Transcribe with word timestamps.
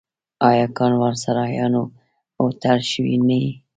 آیا 0.49 0.65
کاروانسرایونه 0.77 1.81
هوټل 2.39 2.79
شوي 2.91 3.15
نه 3.27 3.37
دي؟ 3.41 3.51